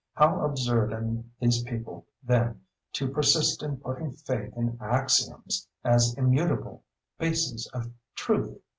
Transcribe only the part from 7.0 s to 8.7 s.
bases of Truth!